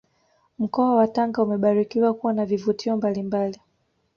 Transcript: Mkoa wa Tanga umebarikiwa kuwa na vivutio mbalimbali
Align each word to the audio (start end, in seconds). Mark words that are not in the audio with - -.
Mkoa 0.59 0.95
wa 0.95 1.07
Tanga 1.07 1.43
umebarikiwa 1.43 2.13
kuwa 2.13 2.33
na 2.33 2.45
vivutio 2.45 2.97
mbalimbali 2.97 3.59